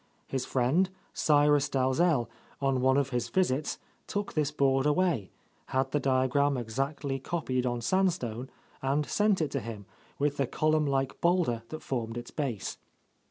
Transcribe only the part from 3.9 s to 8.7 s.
took this board away, had the diagram exactly copied on sandstone,